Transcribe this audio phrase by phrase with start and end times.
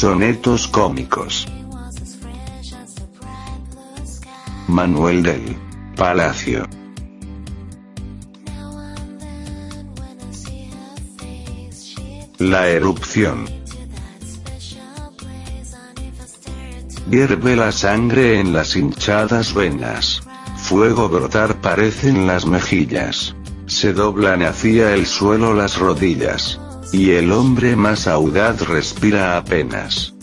[0.00, 1.46] Sonetos cómicos.
[4.66, 5.58] Manuel del
[5.94, 6.66] Palacio.
[12.38, 13.44] La erupción.
[17.10, 20.22] Hierve la sangre en las hinchadas venas.
[20.56, 23.36] Fuego brotar parece en las mejillas.
[23.66, 26.58] Se doblan hacia el suelo las rodillas.
[26.92, 30.14] Y el hombre más audaz respira apenas.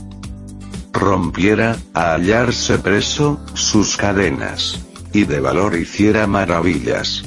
[0.92, 4.86] Rompiera, a hallarse preso, sus cadenas.
[5.14, 7.24] Y de valor hiciera maravillas.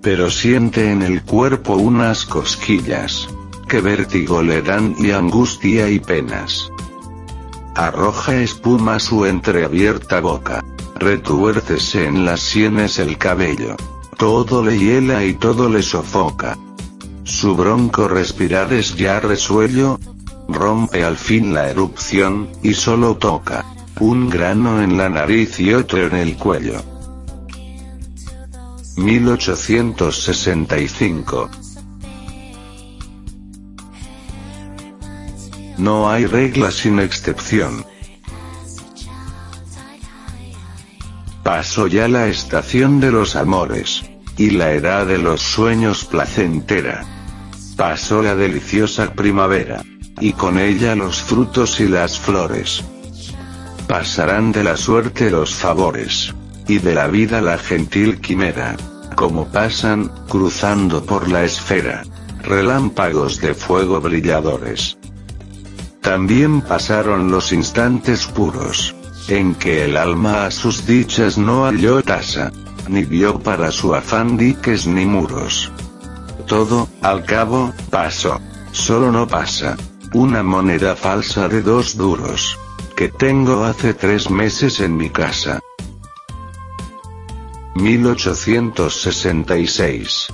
[0.00, 3.28] Pero siente en el cuerpo unas cosquillas.
[3.68, 6.70] Que vértigo le dan y angustia y penas.
[7.74, 10.64] Arroja espuma su entreabierta boca.
[10.94, 13.76] Retuércese en las sienes el cabello.
[14.16, 16.56] Todo le hiela y todo le sofoca.
[17.32, 19.98] Su bronco respirar es ya resuello.
[20.48, 23.64] Rompe al fin la erupción, y solo toca.
[23.98, 26.82] Un grano en la nariz y otro en el cuello.
[28.96, 31.48] 1865
[35.78, 37.86] No hay regla sin excepción.
[41.42, 44.02] Pasó ya la estación de los amores.
[44.36, 47.06] Y la edad de los sueños placentera.
[47.82, 49.82] Pasó la deliciosa primavera.
[50.20, 52.84] Y con ella los frutos y las flores.
[53.88, 56.32] Pasarán de la suerte los favores.
[56.68, 58.76] Y de la vida la gentil quimera.
[59.16, 62.04] Como pasan, cruzando por la esfera.
[62.44, 64.96] Relámpagos de fuego brilladores.
[66.02, 68.94] También pasaron los instantes puros.
[69.26, 72.52] En que el alma a sus dichas no halló tasa.
[72.86, 75.72] Ni vio para su afán diques ni muros.
[76.52, 78.38] Todo, al cabo, pasó.
[78.72, 79.74] Solo no pasa.
[80.12, 82.58] Una moneda falsa de dos duros.
[82.94, 85.60] Que tengo hace tres meses en mi casa.
[87.74, 90.28] 1866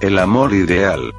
[0.00, 1.14] El amor ideal.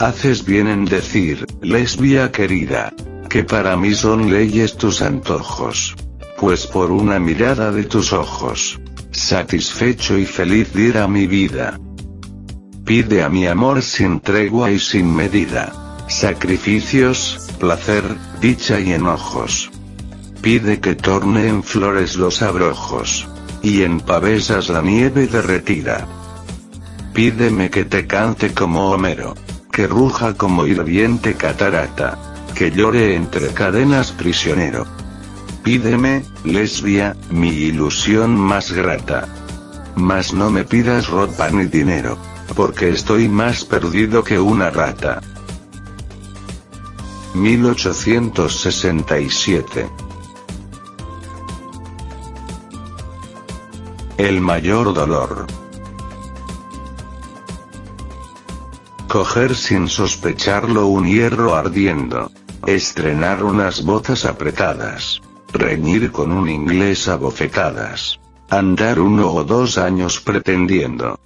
[0.00, 2.92] Haces bien en decir, lesbia querida,
[3.28, 5.94] que para mí son leyes tus antojos.
[6.42, 8.80] Pues por una mirada de tus ojos,
[9.12, 11.78] satisfecho y feliz diera mi vida.
[12.84, 15.72] Pide a mi amor sin tregua y sin medida.
[16.08, 18.02] Sacrificios, placer,
[18.40, 19.70] dicha y enojos.
[20.40, 23.28] Pide que torne en flores los abrojos.
[23.62, 26.08] Y en pavesas la nieve derretida.
[27.14, 29.36] Pídeme que te cante como Homero
[29.70, 32.18] que ruja como hirviente catarata.
[32.52, 35.01] Que llore entre cadenas prisionero.
[35.62, 39.28] Pídeme, lesbia, mi ilusión más grata.
[39.94, 42.18] Mas no me pidas ropa ni dinero.
[42.56, 45.20] Porque estoy más perdido que una rata.
[47.34, 49.88] 1867
[54.18, 55.46] El mayor dolor.
[59.12, 62.32] coger sin sospecharlo un hierro ardiendo,
[62.66, 65.20] estrenar unas botas apretadas,
[65.52, 71.18] reñir con un inglés a bofetadas, andar uno o dos años pretendiendo.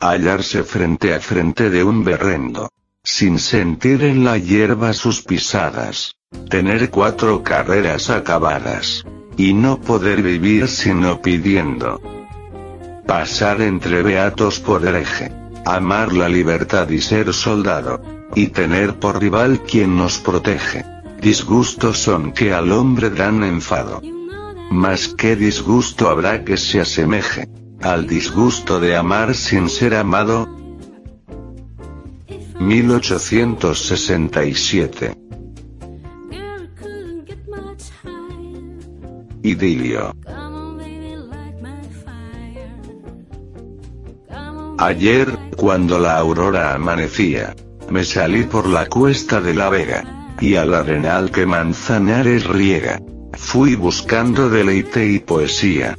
[0.00, 2.70] Hallarse frente a frente de un berrendo,
[3.02, 6.16] sin sentir en la hierba sus pisadas,
[6.48, 9.04] tener cuatro carreras acabadas,
[9.36, 12.00] y no poder vivir sino pidiendo.
[13.06, 15.32] Pasar entre beatos por hereje.
[15.66, 18.00] Amar la libertad y ser soldado,
[18.34, 20.84] y tener por rival quien nos protege.
[21.20, 24.02] Disgustos son que al hombre dan enfado.
[24.70, 27.46] Mas qué disgusto habrá que se asemeje
[27.82, 30.48] al disgusto de amar sin ser amado.
[32.58, 35.14] 1867
[39.42, 40.14] Idilio
[44.78, 47.54] Ayer, cuando la aurora amanecía,
[47.90, 53.00] me salí por la cuesta de la Vega, y al arenal que Manzanares riega,
[53.32, 55.98] fui buscando deleite y poesía.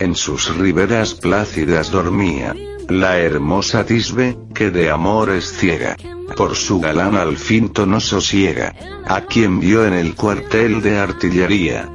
[0.00, 2.54] En sus riberas plácidas dormía,
[2.88, 5.96] la hermosa Tisbe, que de amor es ciega,
[6.36, 8.74] por su galán al finto no sosiega,
[9.06, 11.88] a quien vio en el cuartel de artillería.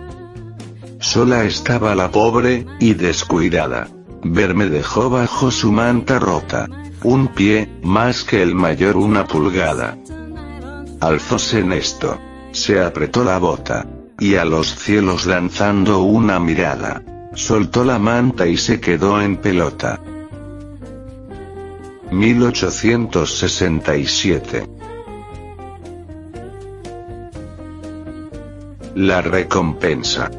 [1.00, 3.88] Sola estaba la pobre, y descuidada
[4.24, 6.68] Verme dejó bajo su manta rota.
[7.04, 9.98] Un pie, más que el mayor una pulgada.
[11.04, 12.18] Alzóse en esto.
[12.54, 13.86] Se apretó la bota.
[14.20, 17.04] Y a los cielos lanzando una mirada.
[17.34, 20.00] Soltó la manta y se quedó en pelota.
[22.10, 24.66] 1867.
[28.96, 30.32] La recompensa.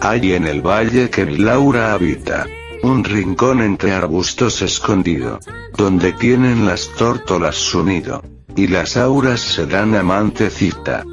[0.00, 2.46] Hay en el valle que mi Laura habita.
[2.82, 5.40] Un rincón entre arbustos escondido.
[5.76, 8.22] Donde tienen las tórtolas su nido.
[8.56, 11.04] Y las auras se dan amante cita.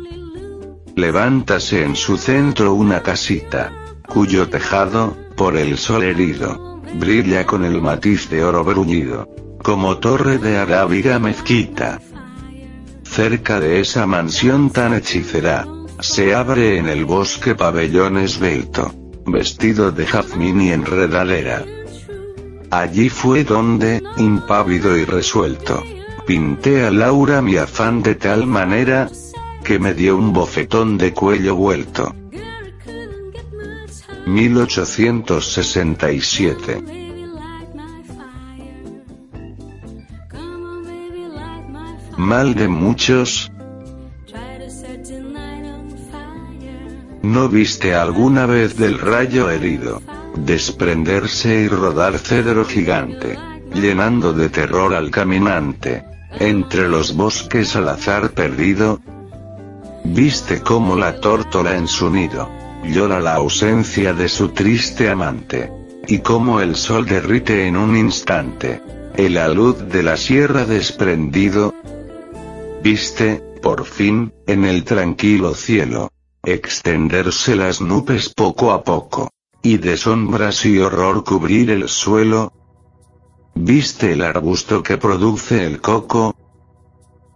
[0.95, 3.71] Levántase en su centro una casita.
[4.07, 9.27] Cuyo tejado, por el sol herido, brilla con el matiz de oro bruñido.
[9.61, 11.99] Como torre de arábiga mezquita.
[13.03, 15.65] Cerca de esa mansión tan hechicera,
[15.99, 18.93] se abre en el bosque pabellón esbelto,
[19.25, 21.65] vestido de jazmín y enredadera.
[22.71, 25.83] Allí fue donde, impávido y resuelto,
[26.25, 29.09] pinté a Laura mi afán de tal manera,
[29.63, 32.13] que me dio un bofetón de cuello vuelto.
[34.25, 37.05] 1867
[42.17, 43.51] Mal de muchos,
[47.25, 49.99] ¿No viste alguna vez del rayo herido?
[50.37, 53.35] Desprenderse y rodar cedro gigante,
[53.73, 56.05] llenando de terror al caminante,
[56.39, 59.01] entre los bosques al azar perdido.
[60.03, 62.47] ¿Viste cómo la tórtola en su nido,
[62.83, 65.71] llora la ausencia de su triste amante?
[66.07, 68.83] Y cómo el sol derrite en un instante,
[69.17, 71.73] el alud de la sierra desprendido.
[72.83, 76.11] ¿Viste, por fin, en el tranquilo cielo,
[76.45, 79.31] extenderse las nubes poco a poco,
[79.61, 82.53] y de sombras y horror cubrir el suelo.
[83.55, 86.35] ¿Viste el arbusto que produce el coco?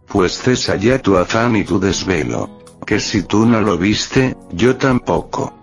[0.08, 4.76] Pues cesa ya tu afán y tu desvelo, que si tú no lo viste, yo
[4.78, 5.54] tampoco.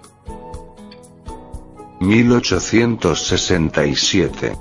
[2.00, 4.58] 1867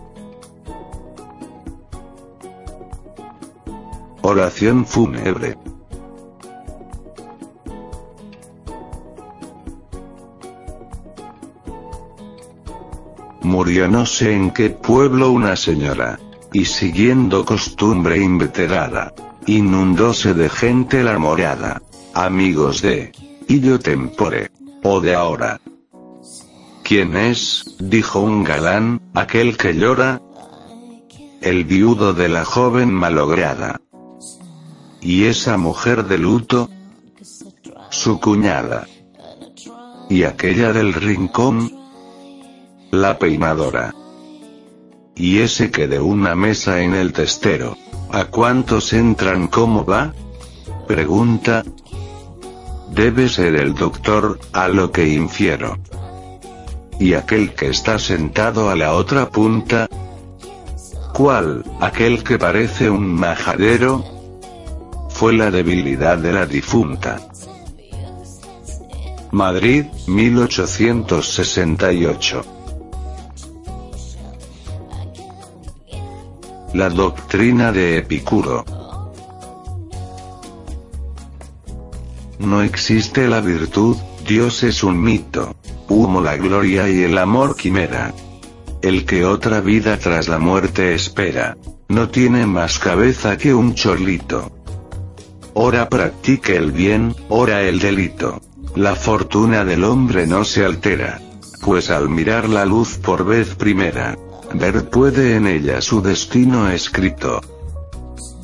[4.22, 5.58] Oración fúnebre
[13.46, 16.20] Murió no sé en qué pueblo una señora.
[16.52, 19.14] Y siguiendo costumbre inveterada.
[19.46, 21.80] Inundóse de gente la morada.
[22.16, 23.12] Amigos de.
[23.48, 24.50] Yo tempore.
[24.82, 25.62] O de ahora.
[26.84, 27.76] ¿Quién es?
[27.78, 30.24] dijo un galán, aquel que llora.
[31.40, 33.80] El viudo de la joven malograda.
[35.02, 36.68] ¿Y esa mujer de luto?
[37.92, 38.88] Su cuñada.
[40.10, 41.85] ¿Y aquella del rincón?
[42.96, 43.94] La peinadora.
[45.18, 47.76] Y ese que de una mesa en el testero.
[48.10, 49.50] ¿A cuántos entran?
[49.50, 50.14] ¿Cómo va?
[50.88, 51.66] Pregunta.
[52.92, 55.78] Debe ser el doctor, a lo que infiero.
[56.98, 59.90] ¿Y aquel que está sentado a la otra punta?
[61.14, 64.06] ¿Cuál, aquel que parece un majadero?
[65.10, 67.20] Fue la debilidad de la difunta.
[69.32, 72.55] Madrid, 1868.
[76.75, 78.65] La doctrina de Epicuro.
[82.39, 83.96] No existe la virtud,
[84.27, 85.55] Dios es un mito.
[85.88, 88.13] Humo la gloria y el amor quimera.
[88.82, 91.55] El que otra vida tras la muerte espera,
[91.88, 94.51] no tiene más cabeza que un cholito.
[95.53, 98.41] Ora practique el bien, ora el delito.
[98.75, 101.22] La fortuna del hombre no se altera.
[101.62, 104.17] Pues al mirar la luz por vez primera,
[104.58, 107.42] ver puede en ella su destino escrito.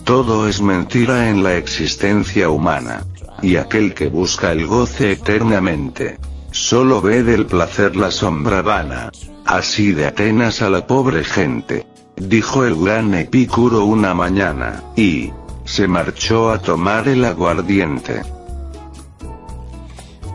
[0.04, 3.06] Todo es mentira en la existencia humana.
[3.42, 6.18] Y aquel que busca el goce eternamente,
[6.52, 9.10] solo ve del placer la sombra vana.
[9.46, 15.32] Así de Atenas a la pobre gente, dijo el gran Epicuro una mañana, y
[15.66, 18.22] se marchó a tomar el aguardiente.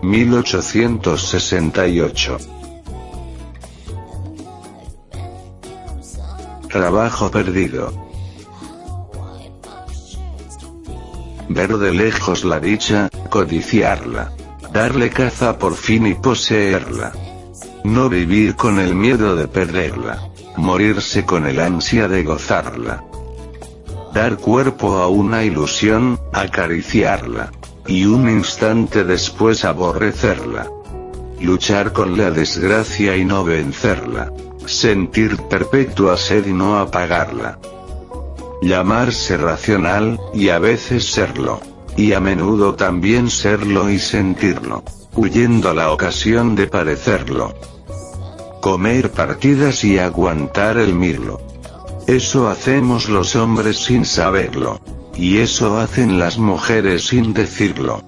[0.02, 2.55] 1868
[6.68, 7.92] Trabajo perdido.
[11.48, 14.32] Ver de lejos la dicha, codiciarla.
[14.72, 17.12] Darle caza por fin y poseerla.
[17.84, 20.28] No vivir con el miedo de perderla.
[20.56, 23.04] Morirse con el ansia de gozarla.
[24.12, 27.52] Dar cuerpo a una ilusión, acariciarla.
[27.86, 30.68] Y un instante después aborrecerla.
[31.40, 34.32] Luchar con la desgracia y no vencerla.
[34.66, 37.58] Sentir perpetua sed y no apagarla.
[38.62, 41.60] Llamarse racional, y a veces serlo.
[41.96, 44.82] Y a menudo también serlo y sentirlo.
[45.14, 47.54] Huyendo a la ocasión de parecerlo.
[48.60, 51.40] comer partidas y aguantar el mirlo.
[52.08, 54.80] Eso hacemos los hombres sin saberlo.
[55.14, 58.02] Y eso hacen las mujeres sin decirlo.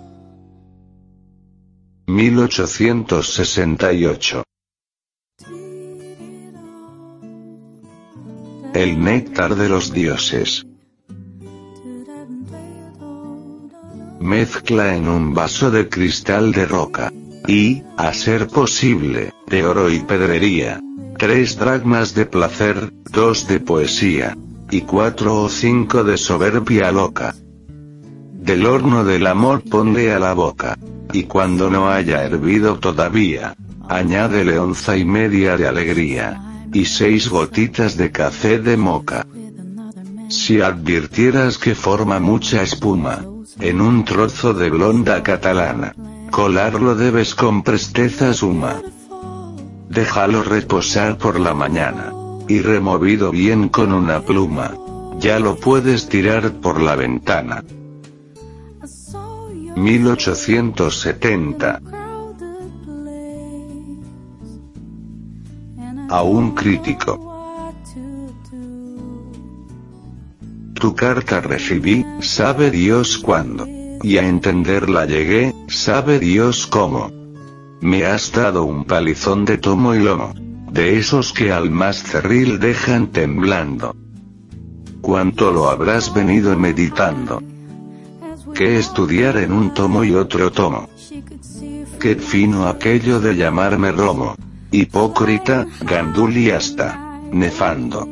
[2.08, 4.47] 1868
[8.74, 10.66] El néctar de los dioses.
[14.20, 17.10] Mezcla en un vaso de cristal de roca.
[17.46, 20.80] Y, a ser posible, de oro y pedrería.
[21.16, 24.36] Tres dragmas de placer, dos de poesía.
[24.70, 27.34] Y cuatro o cinco de soberbia loca.
[28.34, 30.78] Del horno del amor ponle a la boca.
[31.12, 33.54] Y cuando no haya hervido todavía,
[33.88, 36.47] añádele onza y media de alegría.
[36.72, 39.26] Y seis gotitas de café de moca.
[40.28, 43.24] Si advirtieras que forma mucha espuma,
[43.60, 45.94] en un trozo de blonda catalana,
[46.30, 48.80] colarlo debes con presteza suma.
[49.88, 52.12] Déjalo reposar por la mañana.
[52.46, 54.74] Y removido bien con una pluma.
[55.18, 57.62] Ya lo puedes tirar por la ventana.
[59.76, 61.97] 1870.
[66.08, 67.28] A un crítico.
[70.74, 73.66] Tu carta recibí, sabe Dios cuándo.
[74.02, 77.10] Y a entenderla llegué, sabe Dios cómo.
[77.80, 80.32] Me has dado un palizón de tomo y lomo.
[80.70, 83.94] De esos que al más cerril dejan temblando.
[85.00, 87.42] ¿Cuánto lo habrás venido meditando?
[88.54, 90.88] Que estudiar en un tomo y otro tomo.
[92.00, 94.36] Qué fino aquello de llamarme romo.
[94.70, 98.06] Hipócrita, gandul y hasta nefando.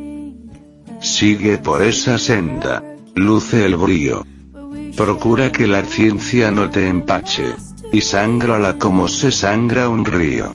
[1.01, 2.83] Sigue por esa senda.
[3.15, 4.27] Luce el brío.
[4.97, 7.55] Procura que la ciencia no te empache.
[7.93, 10.55] Y sángrala como se sangra un río.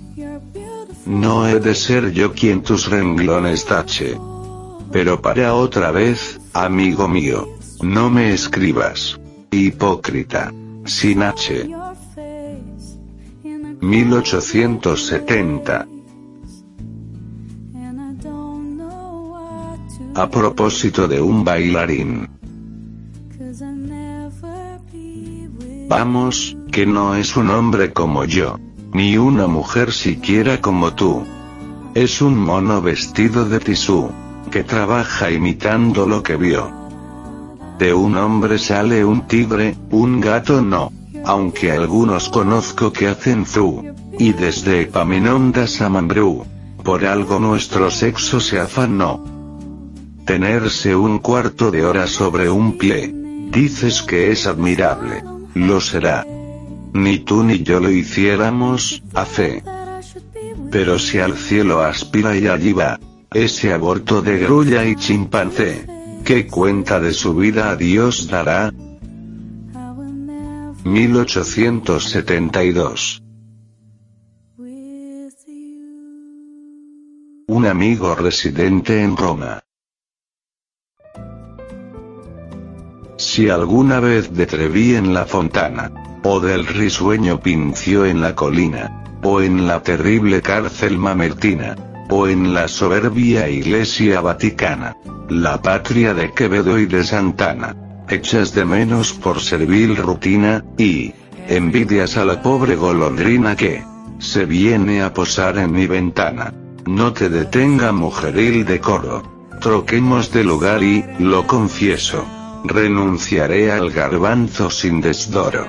[1.06, 4.18] No he de ser yo quien tus renglones tache.
[4.92, 7.48] Pero para otra vez, amigo mío.
[7.82, 9.20] No me escribas.
[9.52, 10.52] Hipócrita.
[10.86, 11.70] Sin H.
[13.82, 15.88] 1870.
[20.14, 22.30] A propósito de un bailarín.
[25.90, 28.60] Vamos, que no es un hombre como yo.
[28.94, 31.24] Ni una mujer siquiera como tú.
[31.96, 34.12] Es un mono vestido de tisú.
[34.52, 36.72] Que trabaja imitando lo que vio.
[37.80, 40.92] De un hombre sale un tigre, un gato no
[41.26, 43.84] aunque algunos conozco que hacen zu.
[44.18, 46.46] Y desde Epaminondas a Mambrú.
[46.84, 49.24] Por algo nuestro sexo se afanó.
[50.26, 53.14] Tenerse un cuarto de hora sobre un pie.
[53.52, 55.24] Dices que es admirable.
[55.54, 56.26] Lo será.
[56.94, 59.64] Ni tú ni yo lo hiciéramos, a fe.
[60.72, 63.00] Pero si al cielo aspira y allí va,
[63.34, 65.86] ese aborto de grulla y chimpancé,
[66.26, 68.74] ¿qué cuenta de su vida a Dios dará?
[70.84, 73.22] 1872.
[77.48, 79.62] Un amigo residente en Roma.
[83.18, 85.92] Si alguna vez de Trevi en la fontana,
[86.24, 91.76] o del risueño Pincio en la colina, o en la terrible cárcel mamertina,
[92.10, 94.98] o en la soberbia iglesia vaticana,
[95.30, 101.14] la patria de Quevedo y de Santana, echas de menos por servil rutina, y
[101.48, 103.84] envidias a la pobre golondrina que
[104.20, 106.54] se viene a posar en mi ventana.
[106.86, 109.24] No te detenga mujeril decoro.
[109.60, 112.26] Troquemos de lugar y, lo confieso,
[112.64, 115.68] renunciaré al garbanzo sin desdoro.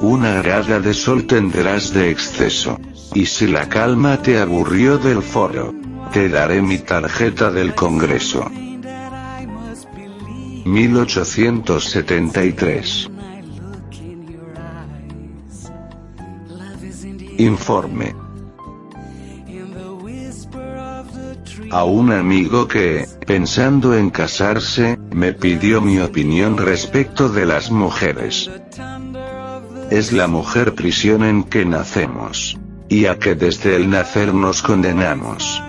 [0.00, 2.78] Una grada de sol tendrás de exceso.
[3.14, 5.72] Y si la calma te aburrió del foro,
[6.12, 8.50] te daré mi tarjeta del Congreso.
[10.64, 13.10] 1873.
[17.38, 18.14] Informe.
[21.70, 28.50] A un amigo que, pensando en casarse, me pidió mi opinión respecto de las mujeres.
[29.90, 32.58] Es la mujer prisión en que nacemos.
[32.88, 35.62] Y a que desde el nacer nos condenamos.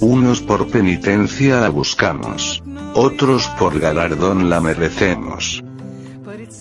[0.00, 2.64] Unos por penitencia la buscamos
[2.94, 5.62] otros por galardón la merecemos.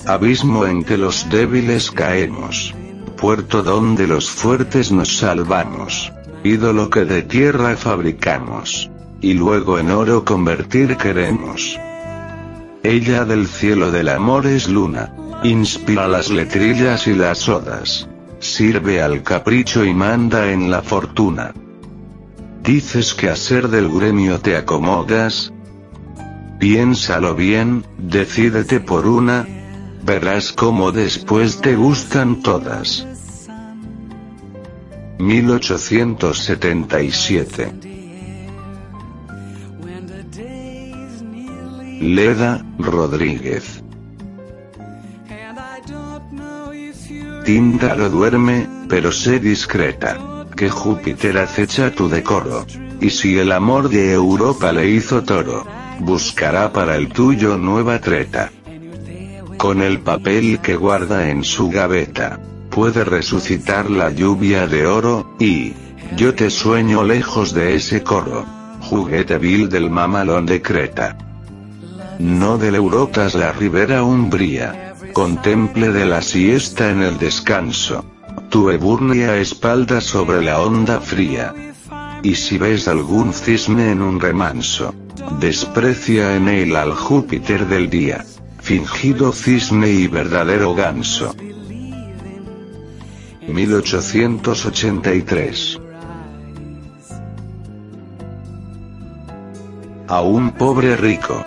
[0.05, 2.73] Abismo en que los débiles caemos.
[3.15, 6.11] Puerto donde los fuertes nos salvamos.
[6.43, 8.89] Ídolo que de tierra fabricamos.
[9.21, 11.79] Y luego en oro convertir queremos.
[12.83, 15.15] Ella del cielo del amor es luna.
[15.43, 18.09] Inspira las letrillas y las odas.
[18.39, 21.53] Sirve al capricho y manda en la fortuna.
[22.61, 25.53] Dices que a ser del gremio te acomodas.
[26.59, 29.47] Piénsalo bien, decídete por una.
[30.05, 33.07] Verás cómo después te gustan todas.
[35.19, 37.71] 1877
[42.01, 43.81] Leda, Rodríguez.
[47.45, 50.19] Tíndaro duerme, pero sé discreta.
[50.55, 52.65] Que Júpiter acecha tu decoro.
[52.99, 55.65] Y si el amor de Europa le hizo toro,
[56.03, 58.51] buscará para el tuyo nueva treta.
[59.57, 65.73] Con el papel que guarda en su gaveta, puede resucitar la lluvia de oro, y
[66.15, 68.45] yo te sueño lejos de ese coro.
[68.81, 71.17] Juguete vil del mamalón de Creta
[72.19, 74.93] no del Eurotas la ribera umbría.
[75.13, 78.05] Contemple de la siesta en el descanso.
[78.49, 81.53] Tu eburnia espalda sobre la onda fría.
[82.23, 84.95] Y si ves algún cisne en un remanso,
[85.39, 88.25] desprecia en él al Júpiter del día.
[88.61, 91.35] Fingido cisne y verdadero ganso.
[93.47, 95.79] 1883
[100.07, 101.43] A un pobre rico,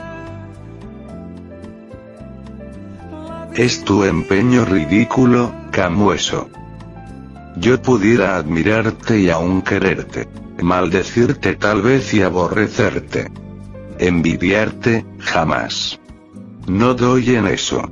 [3.54, 6.50] Es tu empeño ridículo, Camueso.
[7.56, 10.28] Yo pudiera admirarte y aún quererte.
[10.62, 13.30] Maldecirte tal vez y aborrecerte.
[13.98, 16.00] Envidiarte, jamás.
[16.66, 17.88] No doy en eso.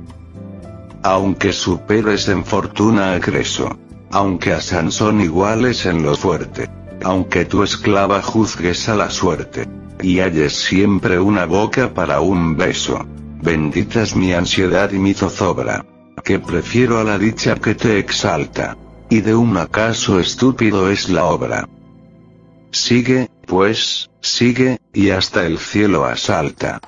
[1.03, 3.77] Aunque superes en fortuna a Creso.
[4.11, 6.69] Aunque a Sansón iguales en lo fuerte.
[7.03, 9.67] Aunque tu esclava juzgues a la suerte.
[10.01, 13.05] Y halles siempre una boca para un beso.
[13.41, 15.85] Bendita es mi ansiedad y mi zozobra.
[16.23, 18.75] Que prefiero a la dicha que te exalta.
[19.09, 21.67] Y de un acaso estúpido es la obra.
[22.75, 26.81] Sigue, pues, sigue, y hasta el cielo asalta.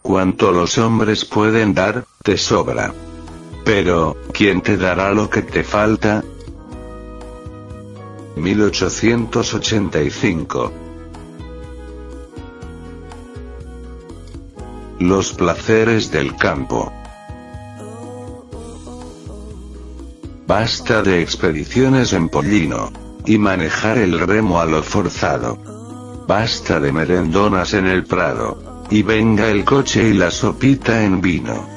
[0.00, 2.94] Cuanto los hombres pueden dar, te sobra.
[3.64, 6.22] Pero, ¿quién te dará lo que te falta?
[8.36, 10.72] 1885
[15.00, 16.92] Los placeres del campo.
[20.46, 23.05] Basta de expediciones en pollino.
[23.26, 25.58] Y manejar el remo a lo forzado.
[26.26, 28.86] Basta de merendonas en el prado.
[28.90, 31.68] Y venga el coche y la sopita en vino.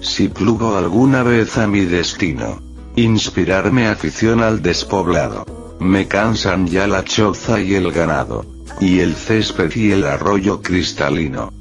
[0.00, 2.60] Si plugo alguna vez a mi destino.
[2.96, 5.44] Inspirarme afición al despoblado.
[5.80, 8.46] Me cansan ya la choza y el ganado.
[8.80, 11.52] Y el césped y el arroyo cristalino.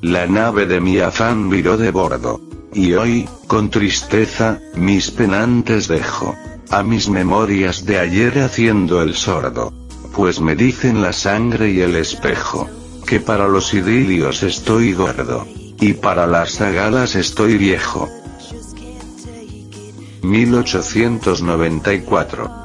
[0.00, 2.40] La nave de mi afán viró de bordo.
[2.72, 6.34] Y hoy, con tristeza, mis penantes dejo.
[6.70, 9.72] A mis memorias de ayer haciendo el sordo.
[10.14, 12.70] Pues me dicen la sangre y el espejo.
[13.06, 15.48] Que para los idilios estoy gordo.
[15.80, 18.08] Y para las sagadas estoy viejo.
[20.22, 22.60] 1894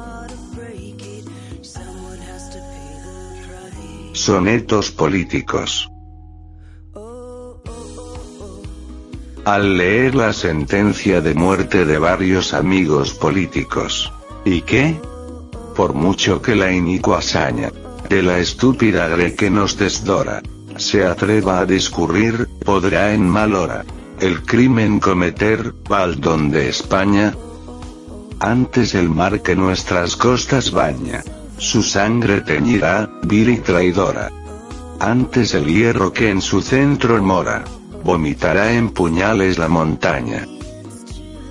[4.13, 5.89] Sonetos políticos
[9.45, 14.11] al leer la sentencia de muerte de varios amigos políticos.
[14.43, 14.99] ¿Y qué?
[15.75, 17.71] Por mucho que la inicua hazaña
[18.09, 20.41] de la estúpida gre que nos desdora
[20.77, 23.85] se atreva a discurrir, podrá en mal hora
[24.19, 27.33] el crimen cometer, baldón de España.
[28.39, 31.23] Antes el mar que nuestras costas baña,
[31.57, 34.31] su sangre teñirá, vil y traidora.
[34.99, 37.63] Antes el hierro que en su centro mora,
[38.05, 40.45] vomitará en puñales la montaña.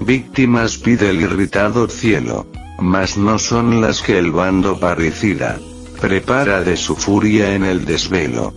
[0.00, 2.46] Víctimas pide el irritado cielo,
[2.78, 5.58] mas no son las que el bando parricida
[6.00, 8.54] prepara de su furia en el desvelo.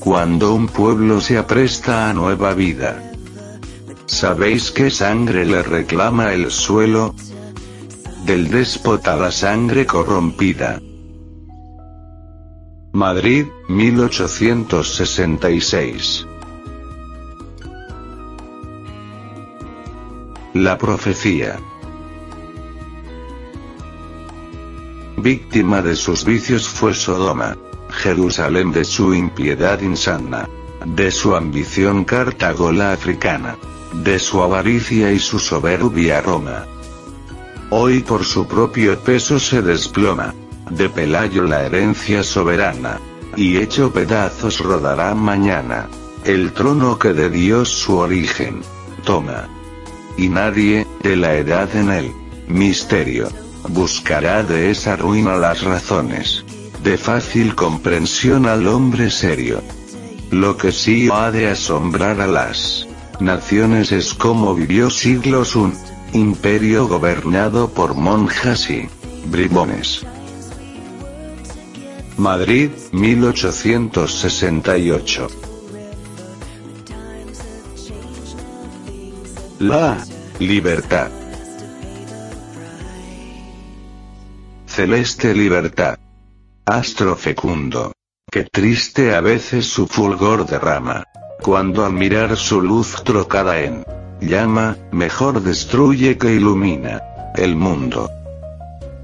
[0.00, 3.00] Cuando un pueblo se apresta a nueva vida,
[4.06, 7.14] ¿sabéis qué sangre le reclama el suelo?
[8.26, 10.80] Del déspota la sangre corrompida.
[12.92, 16.26] Madrid, 1866
[20.54, 21.60] La profecía.
[25.16, 27.56] Víctima de sus vicios fue Sodoma.
[27.90, 30.48] Jerusalén de su impiedad insana.
[30.84, 33.58] De su ambición Cartago la africana.
[33.92, 36.66] De su avaricia y su soberbia Roma.
[37.70, 40.34] Hoy por su propio peso se desploma.
[40.68, 42.98] De Pelayo la herencia soberana.
[43.36, 45.86] Y hecho pedazos rodará mañana.
[46.24, 48.62] El trono que de Dios su origen.
[49.04, 49.59] Toma
[50.20, 52.12] y nadie, de la edad en el
[52.46, 53.28] misterio,
[53.68, 56.44] buscará de esa ruina las razones.
[56.84, 59.62] de fácil comprensión al hombre serio.
[60.30, 62.86] Lo que sí ha de asombrar a las
[63.20, 65.74] naciones es cómo vivió siglos un
[66.14, 68.88] imperio gobernado por monjas y
[69.26, 70.06] bribones.
[72.16, 75.28] Madrid, 1868.
[79.60, 80.02] La
[80.40, 81.10] libertad.
[84.66, 85.98] Celeste libertad.
[86.64, 87.92] Astro fecundo.
[88.30, 91.04] Qué triste a veces su fulgor derrama.
[91.42, 93.84] Cuando al mirar su luz trocada en
[94.22, 97.02] llama, mejor destruye que ilumina
[97.36, 98.08] el mundo.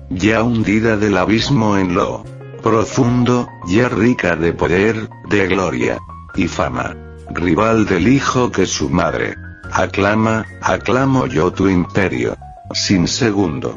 [0.09, 2.25] Ya hundida del abismo en lo
[2.63, 5.99] profundo, ya rica de poder, de gloria
[6.35, 6.97] y fama.
[7.29, 9.37] Rival del hijo que su madre
[9.77, 12.35] Aclama, aclamo yo tu imperio.
[12.73, 13.77] Sin segundo.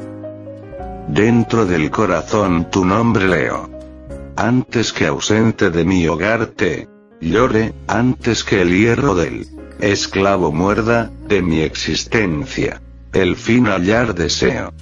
[1.08, 3.68] Dentro del corazón tu nombre leo.
[4.34, 6.88] Antes que ausente de mi hogar te
[7.20, 9.46] llore, antes que el hierro del
[9.78, 12.80] esclavo muerda, de mi existencia.
[13.12, 14.72] El fin hallar deseo.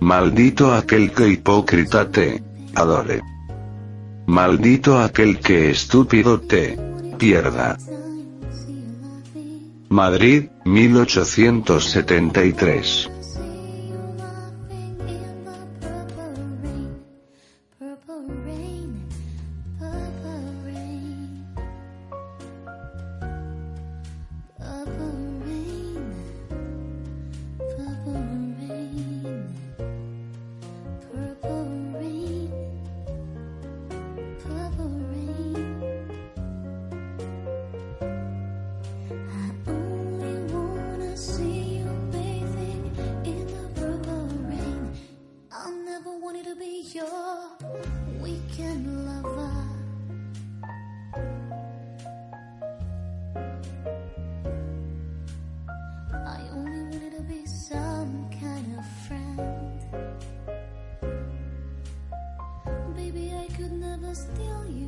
[0.00, 2.42] Maldito aquel que hipócrita te
[2.74, 3.22] adore.
[4.26, 6.78] Maldito aquel que estúpido te
[7.16, 7.78] pierda.
[9.92, 13.19] Madrid, 1873.
[64.14, 64.79] still you.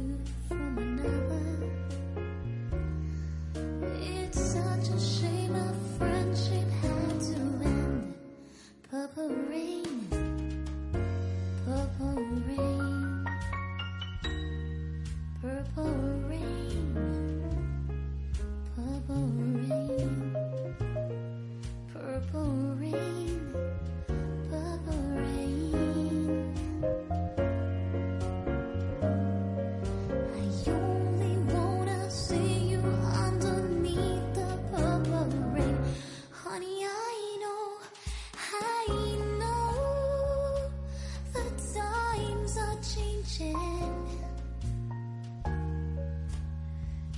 [43.24, 44.18] changing.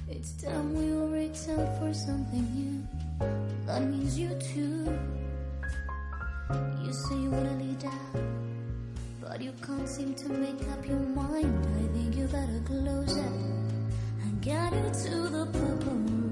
[0.08, 2.86] It's time we were out for something new.
[3.66, 4.98] That means you too.
[6.82, 8.16] You say you wanna lead up,
[9.20, 11.66] but you can't seem to make up your mind.
[11.80, 13.32] I think you better close it
[14.22, 16.23] and get you to the purple.